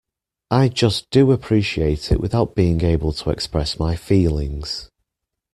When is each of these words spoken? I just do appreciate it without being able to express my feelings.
I 0.49 0.67
just 0.67 1.11
do 1.11 1.31
appreciate 1.31 2.11
it 2.11 2.19
without 2.19 2.55
being 2.55 2.81
able 2.83 3.13
to 3.13 3.29
express 3.29 3.77
my 3.77 3.95
feelings. 3.95 4.89